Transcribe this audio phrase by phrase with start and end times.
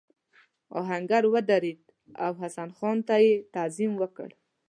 [0.79, 1.81] آهنګر ودرېد
[2.23, 4.29] او حسن خان ته یې تعظیم وکړ.